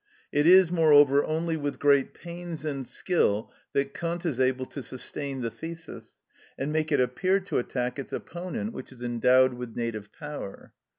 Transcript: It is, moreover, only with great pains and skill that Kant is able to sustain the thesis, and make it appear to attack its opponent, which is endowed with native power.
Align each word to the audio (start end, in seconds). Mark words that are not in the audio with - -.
It 0.31 0.47
is, 0.47 0.71
moreover, 0.71 1.23
only 1.23 1.55
with 1.57 1.77
great 1.77 2.15
pains 2.15 2.65
and 2.65 2.87
skill 2.87 3.51
that 3.73 3.93
Kant 3.93 4.25
is 4.25 4.39
able 4.39 4.65
to 4.65 4.81
sustain 4.81 5.41
the 5.41 5.51
thesis, 5.51 6.17
and 6.57 6.71
make 6.73 6.91
it 6.91 6.99
appear 6.99 7.39
to 7.41 7.59
attack 7.59 7.99
its 7.99 8.11
opponent, 8.11 8.73
which 8.73 8.91
is 8.91 9.03
endowed 9.03 9.53
with 9.53 9.75
native 9.77 10.11
power. 10.11 10.73